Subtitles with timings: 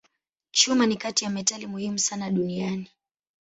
[0.51, 2.89] Chuma ni kati ya metali muhimu sana duniani.